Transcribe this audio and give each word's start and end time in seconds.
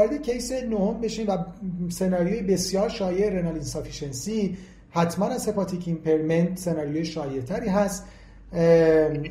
وارد 0.00 0.22
case 0.22 0.52
نهم 0.52 1.00
بشیم 1.00 1.28
و 1.28 1.38
سناریوی 1.90 2.42
بسیار 2.42 2.88
شایع 2.88 3.30
renal 3.30 3.54
insufficiency 3.54 4.56
حتما 4.90 5.26
از 5.26 5.48
hepatic 5.48 5.88
impairment 5.88 6.58
سناریوی 6.58 7.04
شایع 7.04 7.40
تری 7.40 7.68
هست 7.68 8.06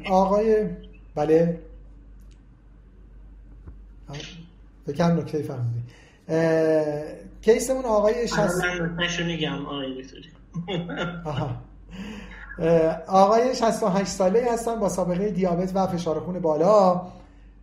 آقای 0.10 0.66
بله. 1.16 1.60
بکن 4.88 5.04
نکته 5.04 5.42
فرمودی. 5.42 5.84
case 7.42 7.67
مون 7.67 7.86
آقای 7.86 8.28
شست 8.28 8.64
میگم 9.26 9.66
آقای 9.66 10.04
آقای 13.08 13.56
68 13.56 14.10
ساله 14.12 14.54
هستن 14.54 14.80
با 14.80 14.90
سابقه 14.90 15.30
دیابت 15.30 15.72
و 15.76 15.88
فشار 15.88 16.20
خون 16.20 16.40
بالا. 16.40 17.02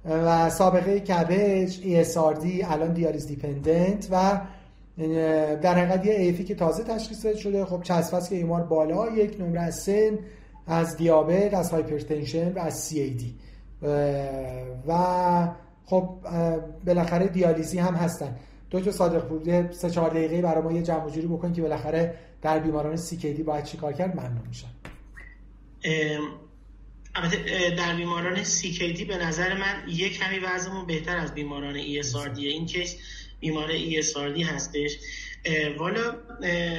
و 0.09 0.51
سابقه 0.51 1.01
CABG 1.01 1.81
ESRD 1.81 2.65
الان 2.71 2.93
دیالیز 2.93 3.27
dependent 3.27 4.09
و 4.11 4.41
در 5.63 5.75
حقیقت 5.75 6.07
یه 6.07 6.15
AF 6.15 6.35
ی 6.35 6.45
که 6.45 6.55
تازه 6.55 6.85
تشخیص 6.85 7.37
شده 7.37 7.65
خب 7.65 7.83
چسب 7.83 8.29
که 8.29 8.37
ایمار 8.37 8.63
بالا 8.63 9.11
یک 9.11 9.41
نمره 9.41 9.61
از 9.61 9.75
سن 9.75 10.19
از 10.67 10.97
دیابت 10.97 11.55
از 11.55 11.71
hypertension 11.71 12.53
و 12.53 12.59
از 12.59 12.95
CAD 12.95 13.23
و 14.89 15.49
خب 15.87 16.09
بالاخره 16.87 17.27
دیالیزی 17.27 17.79
هم 17.79 17.95
هستن. 17.95 18.37
دکتر 18.71 18.91
صادق 18.91 19.29
پور 19.29 19.73
سه 19.73 19.91
چهار 19.91 20.11
دقیقه 20.11 20.43
برای 20.43 20.63
ما 20.63 20.73
یه 20.73 20.83
جمع 20.83 21.11
جوری 21.11 21.27
بکن 21.27 21.53
که 21.53 21.63
بالاخره 21.63 22.15
در 22.43 22.59
بیماران 22.59 22.97
CKD 22.97 23.41
باید 23.41 23.65
چیکار 23.65 23.93
کرد؟ 23.93 24.17
ممنون 24.17 24.43
میشم. 24.49 24.69
در 27.77 27.97
بیماران 27.97 28.45
CKD 28.45 29.03
به 29.05 29.17
نظر 29.17 29.55
من 29.55 29.83
یه 29.89 30.09
کمی 30.09 30.39
وضعمون 30.39 30.87
بهتر 30.87 31.17
از 31.17 31.35
بیماران 31.35 31.83
ESRD 31.83 32.39
این 32.39 32.67
کیس 32.67 32.97
بیمار 33.41 33.79
ESRD 33.79 34.41
هستش. 34.41 34.97
والا 35.79 36.15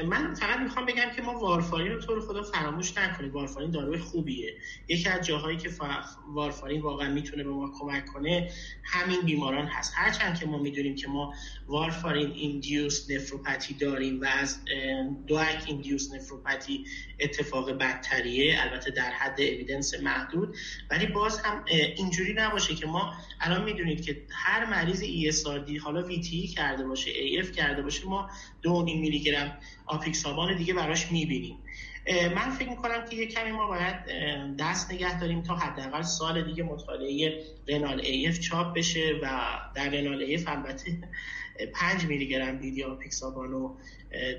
من 0.06 0.34
فقط 0.34 0.60
می‌خوام 0.60 0.86
بگم 0.86 1.10
که 1.16 1.22
ما 1.22 1.40
وارفارین 1.40 1.92
رو 1.92 2.02
طور 2.02 2.22
خدا 2.22 2.44
فراموش 2.44 2.98
نکنید 2.98 3.32
وارفارین 3.32 3.72
داروی 3.72 3.98
خوبیه. 3.98 4.54
یکی 4.88 5.10
از 5.10 5.26
جاهایی 5.26 5.58
که 5.58 5.70
وارفارین 6.28 6.82
واقعا 6.82 7.14
می‌تونه 7.14 7.44
به 7.44 7.50
ما 7.50 7.72
کمک 7.80 8.06
کنه 8.06 8.52
همین 8.84 9.22
بیماران 9.22 9.66
هست. 9.66 9.94
هرچند 9.96 10.40
که 10.40 10.46
ما 10.46 10.58
می‌دونیم 10.58 10.96
که 10.96 11.08
ما 11.08 11.34
وارفارین 11.68 12.32
ایندیوس 12.32 13.12
نفروپاتی 13.12 13.74
داریم 13.74 14.22
و 14.22 14.26
از 14.26 14.60
دوک 15.28 15.64
ایندیوس 15.68 16.14
نفروپاتی 16.14 16.86
اتفاق 17.20 17.72
بدتریه. 17.72 18.58
البته 18.62 18.92
در 18.92 19.12
حد 19.12 19.42
evidence 19.42 19.94
محدود. 20.04 20.56
ولی 20.92 21.06
باز 21.06 21.40
هم 21.40 21.66
اینجوری 21.96 22.34
نباشه 22.34 22.76
که 22.76 22.88
ما 22.88 23.14
الان 23.42 23.64
می‌دونید 23.64 24.02
که 24.06 24.24
هر 24.30 24.66
مریض 24.66 25.04
ESRD 25.04 25.78
حالا 25.78 26.10
VTE 26.10 26.56
کرده 26.56 26.84
باشه 26.84 27.12
AF 27.12 27.52
کرده 27.52 27.82
باشه 27.82 28.06
ما 28.06 28.30
دو 28.62 28.84
نیم 28.84 29.02
میلی 29.02 29.20
گرم 29.20 29.60
آپیکسابان 29.88 30.58
دیگه 30.58 30.74
براش 30.74 31.12
می‌بینیم. 31.12 31.64
من 32.36 32.50
فکر 32.50 32.70
می‌کنم 32.70 33.06
که 33.10 33.16
یه 33.16 33.28
کمی 33.28 33.52
ما 33.52 33.68
باید 33.68 33.96
دست 34.60 34.92
نگه 34.92 35.20
داریم 35.20 35.44
تا 35.44 35.56
حداقل 35.56 36.02
سال 36.02 36.42
دیگه 36.42 36.64
مطالعه 36.64 37.44
RENAL-AF 37.68 38.40
چاپ 38.40 38.78
بشه 38.78 39.20
و 39.24 39.30
در 39.76 39.90
RENAL-AF 39.90 40.48
البته 40.48 40.98
5 41.74 42.06
میلی 42.06 42.28
گرم 42.28 42.60
BID 42.60 42.96
آپیکسابان 42.96 43.52
رو 43.52 43.78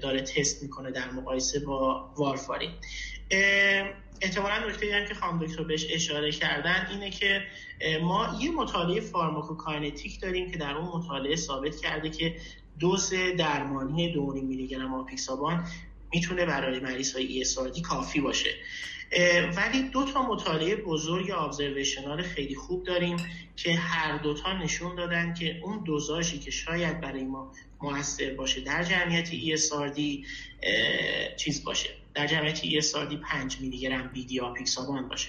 داره 0.03 0.21
تست 0.21 0.63
می‌کنه 0.63 0.91
در 0.91 1.11
مقایسه 1.11 1.61
با 1.61 2.11
وارفارین 2.17 2.71
احتمالا 4.21 4.69
نکته 4.69 4.95
هم 4.95 5.09
که 5.09 5.15
خانم 5.15 5.47
دکتر 5.47 5.63
بهش 5.63 5.87
اشاره 5.91 6.33
کردن 6.33 6.87
اینه 6.91 7.11
که 7.11 7.43
ما 8.03 8.39
یه 8.41 8.51
مطالعه 8.51 9.01
pharmacokinetic 9.01 10.21
داریم 10.21 10.51
که 10.51 10.59
در 10.59 10.75
اون 10.75 10.89
مطالعه 10.89 11.37
ثابت 11.37 11.77
کرده 11.77 12.11
که 12.11 12.37
دوز 12.81 13.13
درمانی 13.39 14.13
2 14.13 14.27
میلی 14.27 14.67
گرم 14.67 14.95
آپیکسابان 14.95 15.67
می‌تونه 16.13 16.47
برای 16.47 16.81
مریض 16.81 17.15
های 17.15 17.45
ESRD 17.45 17.81
کافی 17.81 18.21
باشه. 18.21 18.51
ولی 19.57 19.83
دو 19.83 20.05
تا 20.05 20.23
مطالعه 20.23 20.77
بزرگ 20.77 21.31
observational 21.31 22.23
خیلی 22.23 22.55
خوب 22.55 22.85
داریم 22.85 23.17
که 23.57 23.75
هر 23.75 24.19
دوتا 24.19 24.53
نشون 24.53 24.95
دادن 24.95 25.35
که 25.35 25.61
اون 25.63 25.85
دوزاژی 25.85 26.39
که 26.39 26.51
شاید 26.51 27.01
برای 27.01 27.25
ما 27.25 27.53
موثر 27.83 28.35
باشه. 28.35 28.61
در 28.61 28.83
جمعیت 28.83 29.31
ESRD 29.31 30.27
چیز 31.37 31.65
باشه. 31.65 31.91
در 32.15 32.27
جمعیت 32.27 32.59
ESRD 32.59 33.15
5 33.23 33.61
میلی 33.61 33.79
گرم 33.79 34.11
بیدی 34.13 34.41
آپیکسابان 34.41 35.09
باشه. 35.09 35.29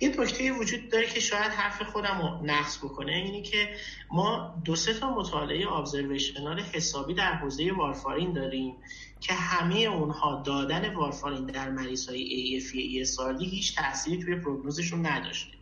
یه 0.00 0.08
نکته 0.20 0.52
وجود 0.52 0.88
داره 0.88 1.06
که 1.06 1.20
شاید 1.20 1.52
حرف 1.52 1.82
خودم 1.82 2.20
رو 2.22 2.46
نقص 2.46 2.78
بکنه 2.78 3.12
اینی 3.12 3.42
که 3.42 3.68
ما 4.10 4.54
دو 4.64 4.76
سه 4.76 4.94
تا 4.94 5.14
مطالعه 5.14 5.72
ابزرویشنال 5.72 6.60
حسابی 6.60 7.14
در 7.14 7.34
حوزه 7.34 7.72
وارفارین 7.72 8.32
داریم 8.32 8.74
که 9.20 9.34
همه 9.34 9.78
اونها 9.78 10.42
دادن 10.46 10.94
وارفارین 10.94 11.46
در 11.46 11.70
مریض 11.70 12.08
های 12.08 12.60
AFE 12.60 12.74
ESRD 12.74 13.42
هیچ 13.42 13.76
تأثیری 13.76 14.22
توی 14.22 14.36
پروگنوزشون 14.36 15.06
نداشته. 15.06 15.56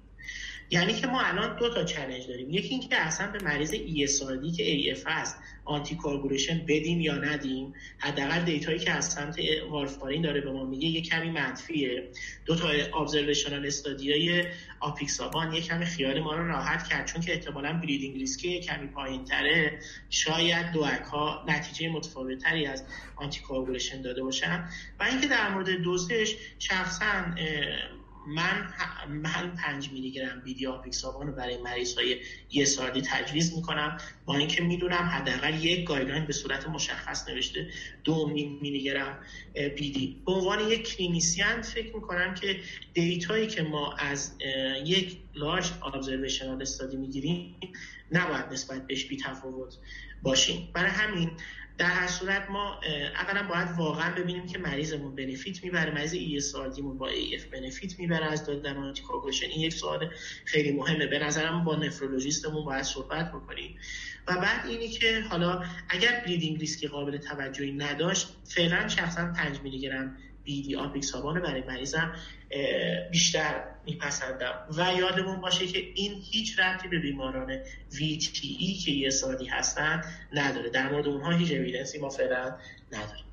یعنی 0.70 0.94
که 0.94 1.06
ما 1.06 1.20
الان 1.20 1.56
دو 1.56 1.74
تا 1.74 1.84
چالش 1.84 2.24
داریم. 2.24 2.50
یکی 2.50 2.68
اینکه 2.68 2.96
اصلا 2.96 3.26
به 3.26 3.38
مریض 3.44 3.74
ESRD 3.74 4.56
که 4.56 4.94
AF 4.94 5.00
هست 5.06 5.36
anticoagulation 5.64 6.58
بدیم 6.68 7.00
یا 7.00 7.14
ندیم 7.14 7.72
حداقل 7.98 8.40
data 8.44 8.67
یی 8.67 8.78
که 8.78 8.90
از 8.90 9.12
سمت 9.12 9.36
وارفارین 9.70 10.22
داره 10.22 10.40
به 10.40 10.52
ما 10.52 10.64
میگه 10.64 10.88
یه 10.88 11.02
کمی 11.02 11.30
منفیه. 11.30 12.08
دو 12.46 12.56
تا 12.56 12.68
observational 12.68 13.66
study 13.66 14.31
ای 14.31 14.44
آپیکسابان 14.80 15.52
یه 15.52 15.60
کمی 15.60 15.86
خیال 15.86 16.20
ما 16.20 16.34
رو 16.34 16.48
راحت 16.48 16.88
کرد 16.88 17.06
چون 17.06 17.22
که 17.22 17.32
احتمالاً 17.32 17.72
bleeding 17.72 18.16
risk 18.16 18.44
یه 18.44 18.60
کمی 18.60 18.86
پایینتره. 18.86 19.78
شاید 20.10 20.72
دو 20.72 20.84
ها 20.84 21.44
نتیجه 21.48 21.88
متفاوتتری 21.88 22.66
از 22.66 22.84
anticoagulation 23.16 24.02
داده 24.02 24.22
باشن. 24.22 24.68
و 25.00 25.02
اینکه 25.02 25.28
در 25.28 25.50
مورد 25.50 25.70
دوزش 25.70 26.36
شخصا 26.58 27.24
من 28.26 28.68
من 29.08 29.54
5 29.56 29.92
میلی 29.92 30.10
گرم 30.10 30.42
BID 30.44 30.67
آپیکسابان 30.67 31.26
رو 31.26 31.32
برای 31.32 31.56
مریض 31.56 31.94
های 31.94 32.20
ESRD 32.50 33.02
تجویز 33.02 33.54
می‌کنم. 33.54 33.98
با 34.24 34.36
اینکه 34.36 34.62
می‌دونم 34.62 35.10
حداقل 35.12 35.64
یک 35.64 35.86
guideline 35.86 36.26
به 36.26 36.32
صورت 36.32 36.68
مشخص 36.68 37.28
نوشته 37.28 37.70
دو 38.04 38.26
میلی 38.26 38.82
گرم 38.82 39.18
BID 39.54 40.22
به 40.26 40.32
عنوان 40.32 40.68
یک 40.68 40.96
clinician 40.96 41.62
فکر 41.62 41.96
می‌کنم 41.96 42.34
که 42.34 42.60
data 42.94 43.29
یی 43.29 43.46
که 43.46 43.62
ما 43.62 43.92
از 43.92 44.32
یک 44.84 45.23
large 45.36 45.70
observational 45.94 46.62
study 46.62 46.96
می‌گیریم 46.96 47.56
نباید 48.12 48.44
نسبت 48.52 48.86
بهش 48.86 49.04
بی 49.04 49.16
تفاوت 49.16 49.74
باشیم. 50.22 50.68
برای 50.74 50.90
همین 50.90 51.30
در 51.78 51.86
هر 51.86 52.06
صورت 52.06 52.50
ما 52.50 52.80
اولا 53.14 53.48
باید 53.48 53.68
واقعا 53.78 54.14
ببینیم 54.14 54.46
که 54.46 54.58
مریضمون 54.58 55.14
benefit 55.14 55.64
می‌بره 55.64 55.94
مریض 55.94 56.14
ای 56.14 56.40
مون 56.82 56.98
با 56.98 57.08
AF 57.08 57.44
benefit 57.44 57.98
می‌بره 57.98 58.26
از 58.26 58.46
دادن 58.46 58.76
anticoagulation 58.76 59.46
این 59.46 59.60
یک 59.60 59.72
سوال 59.72 60.10
خیلی 60.44 60.72
مهمه. 60.72 61.06
به 61.06 61.18
نظرم 61.18 61.64
با 61.64 61.76
نفرولوژیستمون 61.76 62.64
باید 62.64 62.82
صحبت 62.82 63.32
بکنیم. 63.32 63.78
و 64.28 64.34
بعد 64.34 64.66
اینی 64.66 64.88
که 64.88 65.20
حالا 65.30 65.64
اگر 65.88 66.22
bleeding 66.26 66.60
risk 66.60 66.81
ی 66.81 66.86
قابل 66.86 67.16
توجهی 67.16 67.72
نداشت 67.72 68.36
فعلا 68.44 68.88
شخصا 68.88 69.32
5 69.32 69.60
میلی 69.60 69.80
گرم 69.80 70.16
BID 70.44 70.76
آپیکسابان 70.76 71.40
برای 71.42 71.62
مریضم 71.68 72.12
بیشتر 73.10 73.64
میپسندم. 73.86 74.54
و 74.76 74.92
یادمون 74.98 75.40
باشه 75.40 75.66
که 75.66 75.78
این 75.94 76.12
هیچ 76.30 76.58
ربطی 76.58 76.88
به 76.88 76.98
بیماران 76.98 77.50
ای 78.58 78.74
که 78.74 78.92
ESRD 78.92 79.46
هستن 79.46 80.02
نداره. 80.32 80.70
در 80.70 80.92
مورد 80.92 81.06
اونها 81.06 81.30
هیچ 81.30 81.52
evidence 81.52 81.93
ی 81.93 81.98
ما 81.98 82.08
فعلا 82.08 82.54
نداریم. 82.92 83.24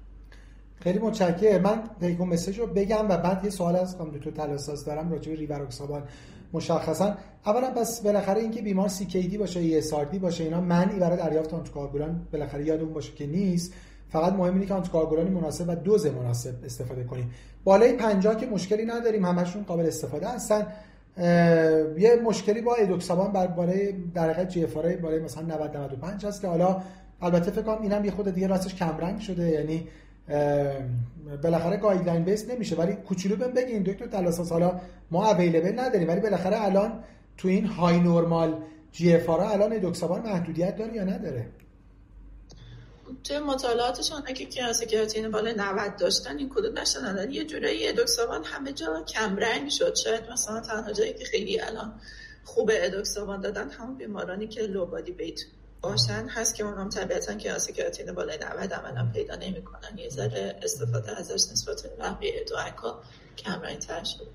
خیلی 0.83 0.99
متشکرم. 0.99 1.61
من 1.61 1.83
take-home 1.99 2.27
message 2.27 2.59
رو 2.59 2.67
بگم 2.67 3.09
و 3.09 3.17
بعد 3.17 3.43
یه 3.43 3.49
سوال 3.49 3.75
از 3.75 3.95
خانم 3.95 4.19
تو 4.19 4.31
تلاساس 4.31 4.85
دارم 4.85 5.11
راجع 5.11 5.31
به 5.31 5.37
ریواروکسابان 5.37 6.03
مشخصا. 6.53 7.17
اولا 7.45 7.71
پس 7.71 8.01
بالاخره 8.01 8.41
اینکه 8.41 8.61
بیمار 8.61 8.87
CKD 8.87 9.37
باشه 9.37 9.63
یا 9.63 9.77
ESRD 9.77 10.19
باشه 10.19 10.43
اینا 10.43 10.61
منعی 10.61 10.99
برای 10.99 11.17
دریافت 11.17 11.53
anticoagulant 11.53 12.27
بالاخره 12.33 12.65
یادمون 12.65 12.93
باشه 12.93 13.13
که 13.13 13.27
نیست. 13.27 13.73
فقط 14.11 14.33
مهم 14.33 14.53
اینه 14.53 14.65
که 14.65 14.73
anticoagulant 14.73 15.25
ی 15.25 15.29
مناسب 15.29 15.65
و 15.69 15.75
دوز 15.75 16.05
مناسب 16.05 16.53
استفاده 16.65 17.03
کنیم. 17.03 17.31
بالای 17.63 17.93
50 17.93 18.35
که 18.35 18.45
مشکلی 18.45 18.85
نداریم 18.85 19.25
همشون 19.25 19.63
قابل 19.63 19.85
استفاده 19.85 20.27
هستن. 20.27 20.67
یه 21.97 22.21
مشکلی 22.25 22.61
با 22.61 22.75
ادوکسابان 22.75 23.31
بر 23.31 23.47
بالای 23.47 23.91
در 23.91 24.29
حقیقت 24.29 24.49
GFR 24.49 24.73
بالای 24.73 25.19
مثلا 25.19 25.43
90 25.43 25.77
95 25.77 26.25
هست 26.25 26.41
که 26.41 26.47
حالا 26.47 26.81
البته 27.21 27.51
فکر 27.51 27.61
کنم 27.61 27.81
اینم 27.81 28.05
یه 28.05 28.11
خود 28.11 28.33
دیگه 28.33 28.47
راستش 28.47 28.75
کم 28.75 28.97
رنگ 28.97 29.19
شده. 29.19 29.49
یعنی 29.49 29.87
بالاخره 31.43 31.77
guideline 31.77 32.23
base 32.23 32.49
نمیشه. 32.49 32.75
ولی 32.75 32.93
کوچولو 32.93 33.35
بهم 33.35 33.51
بگین 33.51 33.83
دکتر 33.83 34.07
تلاساس 34.07 34.51
حالا 34.51 34.79
ما 35.11 35.31
اویلیبل 35.31 35.79
نداریم 35.79 36.07
ولی 36.07 36.19
بالاخره 36.19 36.65
الان 36.65 37.03
تو 37.37 37.47
این 37.47 37.65
های 37.65 37.99
نورمال 37.99 38.55
جی 38.91 39.15
اف 39.15 39.29
الان 39.29 39.73
ادوکسابان 39.73 40.21
محدودیت 40.21 40.75
داره 40.75 40.95
یا 40.95 41.03
نداره؟ 41.03 41.45
توی 43.23 43.39
مطالعاتشون 43.39 44.23
اگه 44.25 44.45
کیاس 44.45 44.83
کراتین 44.83 45.31
بالای 45.31 45.53
90 45.53 45.95
داشتن 45.95 46.37
این 46.37 46.49
کدو 46.49 46.69
داشتن 46.71 47.05
الان 47.05 47.31
یه 47.31 47.43
جورایی 47.43 47.87
ادوکسابان 47.87 48.43
همه 48.43 48.73
جا 48.73 49.03
کم 49.03 49.37
رنگ 49.37 49.69
شد. 49.69 49.95
شاید 49.95 50.29
مثلا 50.31 50.59
تنها 50.59 50.91
جایی 50.91 51.13
که 51.13 51.25
خیلی 51.25 51.59
الان 51.59 52.01
خوب 52.43 52.71
ادوکسابان 52.73 53.41
دادن 53.41 53.69
همون 53.69 53.97
بیمارانی 53.97 54.47
که 54.47 54.61
لو 54.61 54.85
بادی 54.85 55.11
بیت 55.11 55.39
باشن 55.81 56.27
هست 56.29 56.55
که 56.55 56.63
اونم 56.63 56.89
طبیعتا 56.89 57.33
که 57.33 57.73
کراتین 57.75 58.11
بالای 58.11 58.37
90 58.37 58.73
عملا 58.73 59.11
پیدا 59.13 59.35
نمی‌کنن. 59.35 59.97
یه 59.97 60.09
ذره 60.09 60.59
استفاده 60.63 61.19
ازش 61.19 61.51
نسبت 61.51 61.81
به 61.83 61.89
بقیه 61.89 62.45
دو 62.49 62.55
کمرنگ 63.37 63.79
تر 63.79 64.03
شده 64.03 64.31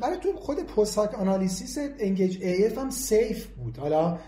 برای 0.00 0.18
تو 0.18 0.32
خود 0.36 0.66
post 0.66 1.14
hoc 1.14 1.78
analysis 1.98 2.42
ENGAGE 2.42 2.66
AF 2.66 2.78
هم 2.78 2.90
safe 2.90 3.46
بود. 3.46 3.78
حالا 3.78 4.18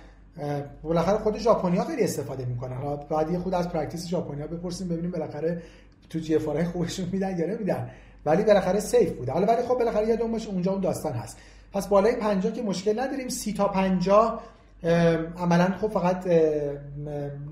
بالاخره 0.82 1.18
خود 1.18 1.38
ژاپنیا 1.38 1.84
خیلی 1.84 2.02
استفاده 2.02 2.44
می‌کنن. 2.44 2.76
حالا 2.76 2.96
بعد 2.96 3.30
یه 3.30 3.38
خود 3.38 3.54
از 3.54 3.68
practice 3.68 4.06
ژاپنیا 4.06 4.46
بپرسیم 4.46 4.88
ببینیم 4.88 5.10
بالاخره 5.10 5.62
تو 6.10 6.18
جی 6.18 6.34
اف 6.34 6.72
خوبشون 6.72 7.08
میدن 7.12 7.38
یا 7.38 7.46
نمیدن. 7.46 7.90
ولی 8.26 8.42
بالاخره 8.42 8.80
safe 8.80 9.12
بوده. 9.12 9.32
حالا 9.32 9.46
ولی 9.46 9.62
خب 9.62 9.74
بالاخره 9.74 10.08
یادمون 10.08 10.32
باشه 10.32 10.50
اونجا 10.50 10.72
اون 10.72 10.80
داستان 10.80 11.12
هست. 11.12 11.36
پس 11.72 11.88
بالای 11.88 12.16
50 12.16 12.52
که 12.52 12.62
مشکل 12.62 13.00
نداریم 13.00 13.28
سی 13.28 13.52
تا 13.52 13.68
50 13.68 14.42
عملا 15.38 15.74
خب 15.80 15.88
فقط 15.88 16.26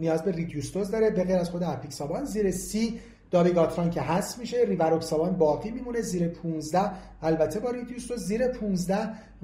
نیاز 0.00 0.22
به 0.22 0.32
reduced 0.32 0.69
dose 0.69 0.90
داره 0.90 1.10
به 1.10 1.24
غیر 1.24 1.36
از 1.36 1.50
خود 1.50 1.62
اپیکسابان 1.62 2.24
زیر 2.24 2.50
سی 2.50 3.00
دابیگاتران 3.30 3.90
که 3.90 4.00
هست 4.00 4.38
میشه 4.38 4.64
ریوروکسابان 4.66 5.32
باقی 5.32 5.70
میمونه 5.70 6.00
زیر 6.00 6.28
15 6.28 6.80
البته 7.22 7.60
با 7.60 7.70
reduced 7.70 8.05
dose 8.05 8.24
زیر 8.24 8.48
15 8.48 8.96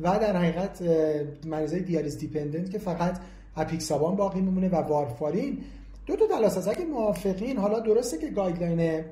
و 0.02 0.18
در 0.18 0.36
حقیقت 0.36 0.82
مریضای 1.46 1.80
دیالیز 1.80 2.18
dependent 2.18 2.70
که 2.70 2.78
فقط 2.78 3.18
اپیکسابان 3.56 4.16
باقی 4.16 4.40
میمونه 4.40 4.68
و 4.68 4.74
وارفارین. 4.74 5.58
دو 6.06 6.16
تا 6.16 6.26
دلاس 6.26 6.58
از 6.58 6.68
اگه 6.68 6.84
موافقین 6.84 7.58
حالا 7.58 7.80
درسته 7.80 8.18
که 8.18 8.30
guideline 8.30 9.04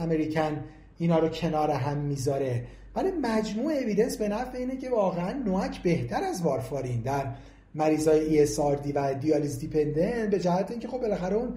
American 0.00 0.64
اینا 0.98 1.18
رو 1.18 1.28
کنار 1.28 1.70
هم 1.70 1.98
می‌ذاره 1.98 2.64
ولی 2.96 3.10
مجموع 3.22 3.72
evidence 3.72 4.16
به 4.16 4.28
نفع 4.28 4.58
اینه 4.58 4.76
که 4.76 4.90
واقعا 4.90 5.32
NOAC 5.32 5.82
بهتر 5.82 6.24
از 6.24 6.42
وارفارین 6.42 7.00
در 7.00 7.26
مریضای 7.74 8.46
ESRD 8.46 8.92
و 8.94 9.14
دیالیز 9.14 9.58
dependent 9.58 10.30
به 10.30 10.38
جهت 10.38 10.70
اینکه 10.70 10.88
خب 10.88 11.00
بالاخره 11.00 11.36
اون 11.36 11.54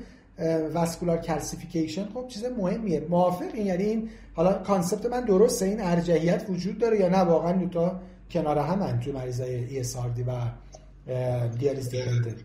vascular 0.74 1.18
calcification 1.18 2.07
خب 2.13 2.28
چیز 2.28 2.45
مهمیه. 2.45 3.00
موافق؟ 3.10 3.54
این 3.54 3.66
یعنی 3.66 3.84
این 3.84 4.10
حالا 4.36 4.54
concept 4.54 5.06
من 5.06 5.25
درسته؟ 5.25 5.66
این 5.66 5.81
ارجحیت 5.81 6.45
وجود 6.50 6.78
داره 6.78 7.00
یا 7.00 7.10
نه؟ 7.10 7.18
واقعا 7.18 7.51
دو 7.54 7.69
تا 7.69 8.00
کنار 8.31 8.57
هم 8.57 9.00
تو 9.00 9.12
مریضای 9.12 9.84
ESRD 9.84 10.24
و 10.28 10.51
دیالیز 11.60 11.89
dependent 11.89 12.36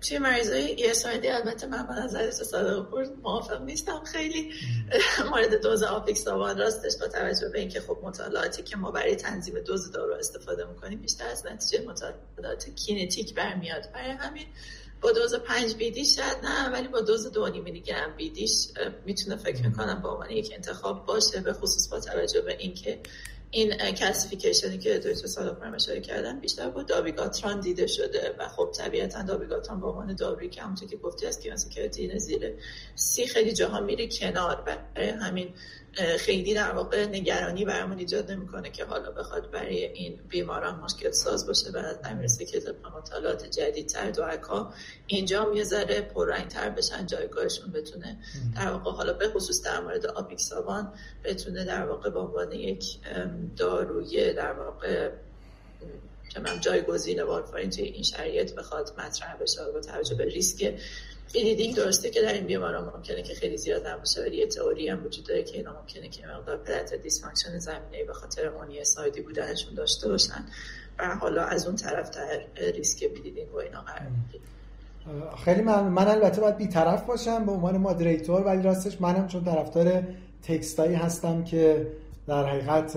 توی 0.00 0.18
مریضای 0.18 0.76
ESRD 0.76 1.26
البته 1.26 1.66
من 1.66 1.86
به 1.86 1.94
نظر 1.94 2.30
صادق 2.30 2.90
پور 2.90 3.06
موافق 3.22 3.62
نیستم 3.62 4.02
خیلی. 4.04 4.50
مورد 5.30 5.62
دوز 5.62 5.82
آپیکسابان 5.82 6.58
راستش 6.58 6.96
با 7.00 7.08
توجه 7.08 7.48
به 7.48 7.60
اینکه 7.60 7.80
خب 7.80 7.98
مطالعاتی 8.02 8.62
که 8.62 8.76
ما 8.76 8.90
برای 8.90 9.16
تنظیم 9.16 9.54
دوز 9.58 9.92
دارو 9.92 10.14
استفاده 10.14 10.64
می‌کنیم 10.64 11.00
بیشتر 11.00 11.26
از 11.26 11.46
نتیجه 11.46 11.84
مطالعات 11.88 12.70
kinetic 12.74 13.34
برمیاد. 13.34 13.88
برای 13.94 14.10
همین 14.10 14.46
با 15.00 15.12
دوز 15.12 15.34
پنج 15.34 15.74
بیدیش 15.74 16.16
شاید 16.16 16.36
نه 16.44 16.68
ولی 16.68 16.88
با 16.88 17.00
دوز 17.00 17.32
دو 17.32 17.62
میلی 17.62 17.80
گرم 17.80 18.16
بیدیش 18.16 18.68
می‌تونه 19.06 19.36
فکر 19.36 19.62
می‌کنم 19.66 20.02
با 20.02 20.12
عنوان 20.12 20.30
یک 20.30 20.52
انتخاب 20.54 21.06
باشه 21.06 21.40
به 21.40 21.52
خصوص 21.52 21.88
با 21.88 22.00
توجه 22.00 22.40
به 22.40 22.56
اینکه 22.58 23.00
این 23.50 23.76
کلاسیفیکیشنی 23.76 24.78
که 24.78 24.98
دکتر 24.98 25.26
صادق 25.26 25.74
اشاره 25.74 26.00
کردن 26.00 26.40
بیشتر 26.40 26.70
با 26.70 26.82
دابیگاتران 26.82 27.60
دیده 27.60 27.86
شده 27.86 28.34
و 28.38 28.48
خب 28.48 28.70
طبیعتا 28.74 29.22
دابیگاتران 29.22 29.80
به 29.80 29.86
عنوان 29.86 30.14
دارویی 30.14 30.48
که 30.48 30.62
همونطور 30.62 30.88
که 30.88 30.96
گفتی 30.96 31.26
از 31.26 31.40
کیانسیکراتین 31.40 32.18
زیر 32.18 32.54
سی 32.94 33.26
خیلی 33.26 33.52
جاها 33.52 33.80
میره 33.80 34.08
کنار 34.08 34.64
برای 34.94 35.08
همین 35.08 35.54
خیلی 36.18 36.54
در 36.54 36.72
واقع 36.72 37.06
نگرانی 37.06 37.64
برامون 37.64 37.98
ایجاد 37.98 38.30
نمی‌کنه 38.30 38.70
که 38.70 38.84
حالا 38.84 39.10
بخواد 39.10 39.50
برای 39.50 39.84
این 39.84 40.20
بیماران 40.28 40.80
مشکل 40.80 41.10
ساز 41.10 41.46
باشه 41.46 41.70
بعد 41.70 42.00
امیرسی 42.04 42.46
که 42.46 42.60
طبق 42.60 42.86
مطالعات 42.96 43.50
جدیدتر 43.50 44.10
دوعکا 44.10 44.72
اینجا 45.06 45.52
یه 45.54 45.64
ذره 45.64 46.00
پررنگتر 46.00 46.70
بشن 46.70 47.06
جایگاهشون 47.06 47.72
بتونه 47.72 48.18
در 48.56 48.72
واقع 48.72 48.90
حالا 48.90 49.12
به 49.12 49.28
خصوص 49.28 49.62
در 49.62 49.80
مورد 49.80 50.06
آپیکسابان 50.06 50.92
بتونه 51.24 51.64
در 51.64 51.86
واقع 51.86 52.10
به 52.10 52.18
عنوان 52.18 52.52
یک 52.52 52.98
داروی 53.56 54.32
در 54.32 54.52
واقع 54.52 55.10
جایگزین 56.60 57.22
وارفارین 57.22 57.70
توی 57.70 57.84
این 57.84 58.02
شرایط 58.02 58.54
بخواد 58.54 58.92
مطرح 58.98 59.36
بشه 59.36 59.60
با 59.74 59.80
توجه 59.80 60.14
به 60.14 60.24
ریسک 60.24 60.74
bleeding 61.32 61.76
درسته 61.76 62.10
که 62.10 62.22
در 62.22 62.32
این 62.32 62.46
بیماران 62.46 62.92
ممکنه 62.96 63.22
که 63.22 63.34
خیلی 63.34 63.56
زیاد 63.56 63.86
نباشه 63.86 64.20
ولی 64.20 64.36
یه 64.36 64.46
تئوری 64.46 64.88
هم 64.88 65.06
وجود 65.06 65.24
داره 65.24 65.42
که 65.42 65.56
اینا 65.56 65.72
ممکنه 65.72 66.08
که 66.08 66.26
مقدار 66.26 66.56
platelet 66.56 66.94
dysfunction 66.94 67.58
زمینه 67.58 68.04
به 68.06 68.12
خاطر 68.12 68.50
مونی 68.50 68.84
سایدی 68.84 69.20
بودنشون 69.20 69.74
داشته 69.74 70.08
باشن 70.08 70.44
و 70.98 71.16
حالا 71.16 71.44
از 71.44 71.66
اون 71.66 71.76
طرف 71.76 72.10
تر 72.10 72.44
ریسک 72.56 73.08
bleeding 73.08 73.54
و 73.54 73.56
اینا 73.56 73.80
قرار 73.80 74.08
می‌گیره. 74.08 74.44
خیلی 75.44 75.62
من, 75.62 75.82
من 75.82 76.08
البته 76.08 76.40
باید 76.40 76.56
بیطرف 76.56 77.02
باشم 77.02 77.46
به 77.46 77.52
عنوان 77.52 77.76
moderator 77.76 78.40
ولی 78.40 78.62
راستش 78.62 79.00
منم 79.00 79.26
چون 79.26 79.44
طرفدار 79.44 80.02
text 80.42 80.77
ایی 80.77 80.94
هستم 80.94 81.44
که 81.44 81.86
در 82.30 82.46
حقیقت 82.46 82.96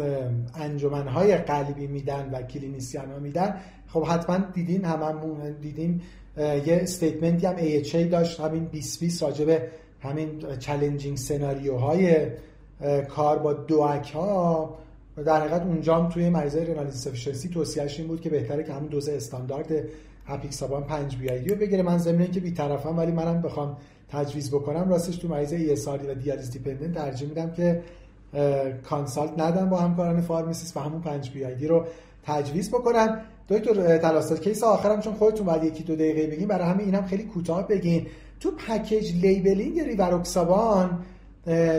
انجمنهای 0.55 1.37
قلبی 1.37 1.87
میدن 1.87 2.29
و 2.33 2.41
clinician 2.41 3.11
ها 3.11 3.19
میدن. 3.19 3.55
خب 3.87 4.03
حتما 4.03 4.37
دیدین 4.37 4.85
هممون 4.85 5.51
دیدیم 5.61 6.01
یه 6.37 6.63
statement 6.67 7.38
ی 7.38 7.45
هم 7.45 7.55
AHA 7.57 7.95
داشت. 7.95 8.39
همین 8.39 8.63
2020 8.63 9.23
راجع 9.23 9.59
همین 10.01 10.29
challenging 10.59 11.17
سناریوهای 11.17 12.27
کار 13.09 13.39
با 13.39 13.53
DOAC 13.53 14.11
ها 14.11 14.77
در 15.25 15.39
حقیقت 15.39 15.61
اونجا 15.61 15.95
هم 15.95 16.09
توی 16.09 16.29
مریضای 16.29 16.65
renal 16.65 16.85
insufficiency 16.85 17.49
توصیهش 17.49 17.99
این 17.99 18.07
بود 18.07 18.21
که 18.21 18.29
بهتره 18.29 18.63
که 18.63 18.73
همین 18.73 18.89
دوز 18.89 19.09
استاندارد 19.09 19.71
اپیکسابان 20.27 20.83
5 20.83 21.17
BID 21.17 21.47
رو 21.47 21.55
بگیره. 21.55 21.83
من 21.83 21.97
ضمن 21.97 22.31
که 22.31 22.39
بی‌طرفم 22.39 22.97
ولی 22.97 23.11
منم 23.11 23.41
بخوام 23.41 23.77
تجویز 24.09 24.51
بکنم 24.51 24.89
راستش 24.89 25.15
تو 25.15 25.27
مریض 25.27 25.53
ESRD 25.53 26.07
و 26.07 26.13
دیالیز 26.13 26.51
dependent 26.51 26.95
ترجیح 26.95 27.29
میدم 27.29 27.51
که 27.51 27.81
consult 28.89 29.39
ندم 29.39 29.69
با 29.69 29.77
همکاران 29.77 30.21
pharmacist 30.21 30.77
و 30.77 30.79
همون 30.79 31.01
5 31.01 31.31
BID 31.31 31.67
رو 31.67 31.85
تجویز 32.25 32.69
بکنم 32.69 33.21
دکتر 33.49 33.97
تلاستاد 33.97 34.39
case 34.41 34.63
آخرم 34.63 35.01
چون 35.01 35.13
خودتون 35.13 35.45
بعد 35.45 35.63
یکی 35.63 35.83
دو 35.83 35.95
دقیقه 35.95 36.27
بگین 36.27 36.47
برای 36.47 36.67
همین 36.67 36.85
اینم 36.85 37.05
خیلی 37.05 37.23
کوتاه 37.23 37.67
بگین. 37.67 38.07
تو 38.39 38.51
package 38.51 39.15
labeling 39.15 39.79
ریوروکسابان 39.79 41.05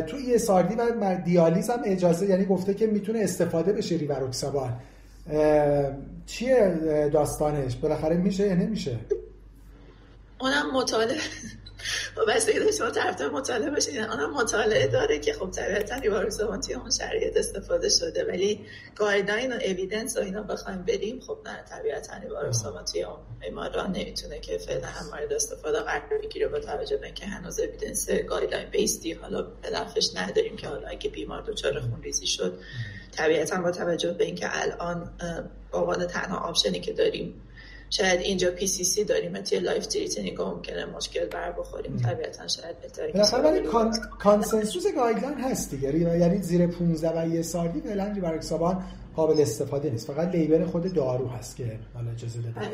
تو 0.07 0.21
ESRD 0.21 0.75
و 0.75 1.21
دیالیز 1.25 1.71
هم 1.71 1.81
اجازه 1.85 2.27
یعنی 2.27 2.45
گفته 2.45 2.75
که 2.75 2.87
می‌تونه 2.87 3.19
استفاده 3.19 3.73
بشه 3.73 3.97
ریوروکسابان 3.97 4.73
چیه 6.27 7.11
داستانش؟ 7.13 7.77
بالاخره 7.77 8.17
میشه 8.17 8.47
یا 8.47 8.55
نمیشه؟ 8.55 8.99
اونم 10.41 10.71
مطالعه. 10.75 11.19
بس 12.29 12.47
دیگه 12.47 12.73
شما 12.73 12.91
طرفدار 12.91 13.31
مطالعه 13.31 13.71
باشید 13.71 13.99
آنها 13.99 14.27
مطالعه 14.27 14.87
داره 14.87 15.19
که 15.19 15.33
خب 15.33 15.51
طبیعتا 15.51 15.97
ریواروکسابان 15.97 16.61
توی 16.61 16.75
اون 16.75 16.91
شرایط 16.91 17.37
استفاده 17.37 17.89
شده. 17.89 18.25
ولی 18.25 18.61
guideline 18.97 19.53
و 19.53 19.57
evidence 19.57 20.17
و 20.17 20.21
اینا 20.21 20.43
بخوایم 20.43 20.83
بریم 20.83 21.21
خب 21.21 21.39
نه 21.47 21.65
طبیعتا 21.71 22.17
ریواروکسابان 22.17 22.85
توی 22.85 23.03
اون 23.03 23.19
بیماران 23.41 23.93
نمی‌تونه 23.93 24.41
که 24.41 24.59
فعلا 24.59 24.87
هم 24.87 25.07
مورد 25.07 25.33
استفاده 25.33 25.81
قرار 25.81 26.19
بگیره 26.23 26.49
با 26.49 26.59
توجه 26.59 26.97
به 26.97 27.07
اینکه 27.07 27.27
هنوز 27.27 27.61
evidence 27.61 28.11
guideline 28.11 28.69
based 28.69 29.06
ی 29.06 29.13
حالا 29.13 29.43
پادزهرش 29.63 30.11
نداریم 30.17 30.57
که 30.57 30.69
حالا 30.69 30.89
اگه 30.89 31.11
بیمار 31.11 31.43
دچار 31.43 31.81
خونریزی 31.81 32.27
شد. 32.27 32.59
طبیعتا 33.13 33.61
با 33.61 33.71
توجه 33.71 34.13
به 34.13 34.25
اینکه 34.25 34.47
الان 34.63 35.11
عنوان 35.73 36.07
تنها 36.07 36.39
option 36.39 36.75
ی 36.75 36.81
که 36.81 36.93
داریم 36.93 37.43
شاید 37.97 38.21
اینجا 38.21 38.51
PCC 38.51 39.05
داریم 39.05 39.41
توی 39.41 39.59
life 39.59 39.87
threatening 39.87 40.43
ممکنه 40.43 40.87
مشکل 40.87 41.27
بر 41.27 41.53
بخوریم. 41.53 41.97
طبیعتا 41.97 42.49
شاید 42.49 42.81
بهتره 42.81 43.13
بالاخره 43.13 43.43
ولی 43.43 43.69
consensus 44.21 44.85
guideline 44.97 45.41
هست 45.41 45.71
دیگه. 45.71 45.99
یعنی 45.99 46.43
زیر 46.43 46.67
15 46.67 47.23
و 47.23 47.29
ESRD 47.29 47.81
فعلا 47.81 48.13
ریواروکسابان 48.15 48.85
قابل 49.17 49.41
استفاده 49.41 49.91
نیست. 49.91 50.07
فقط 50.07 50.35
label 50.35 50.65
خود 50.65 50.95
دارو 50.95 51.29
هست 51.29 51.57
که 51.57 51.79
حالا 51.95 52.11
اجازه 52.11 52.41
داده. 52.41 52.71